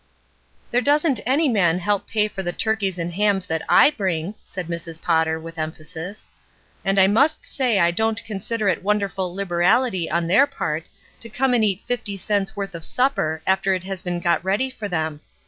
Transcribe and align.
''There 0.73 0.83
doesn^t 0.83 1.19
any 1.27 1.47
man 1.47 1.77
help 1.77 2.07
pay 2.07 2.27
for 2.27 2.41
the 2.41 2.51
turkeys 2.51 2.97
and 2.97 3.13
hams 3.13 3.45
that 3.45 3.61
I 3.69 3.91
bring," 3.91 4.33
said 4.43 4.65
Mrs. 4.67 4.99
Potter, 4.99 5.39
with 5.39 5.59
emphasis. 5.59 6.27
"And 6.83 6.97
I 6.99 7.05
must 7.05 7.45
say 7.45 7.77
I 7.77 7.91
don't 7.91 8.25
consider 8.25 8.67
it 8.67 8.81
wonderful 8.81 9.31
liberality 9.31 10.09
on 10.09 10.25
their 10.25 10.47
part 10.47 10.89
to 11.19 11.29
come 11.29 11.53
and 11.53 11.63
eat 11.63 11.83
fifty 11.83 12.17
cents' 12.17 12.55
worth 12.55 12.73
of 12.73 12.83
supper 12.83 13.43
after 13.45 13.75
it 13.75 13.83
has 13.83 14.01
been 14.01 14.19
got 14.19 14.43
ready 14.43 14.71
for 14.71 14.89
them. 14.89 15.21